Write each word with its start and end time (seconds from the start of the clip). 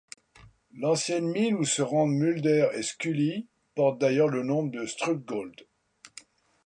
L'ancienne 0.79 1.27
mine 1.29 1.53
où 1.53 1.63
se 1.63 1.83
rendent 1.83 2.15
Mulder 2.15 2.69
et 2.73 2.81
Scully 2.81 3.45
porte 3.75 3.99
d'ailleurs 3.99 4.29
le 4.29 4.41
nom 4.41 4.63
de 4.65 4.87
Strughold. 4.87 5.67